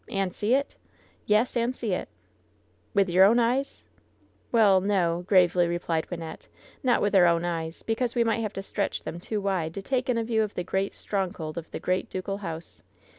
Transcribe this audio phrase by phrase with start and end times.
[0.09, 0.73] "And see it?"
[1.27, 2.09] "Yes, and see it."
[2.95, 3.83] With your own eyes?"
[4.51, 6.47] "Well, no," gravely replied Wynnette,
[6.81, 9.81] "not with our own eyes, because we might have to stretch them too wide to
[9.83, 12.81] take in a view of the great stronghold of the great ducal house.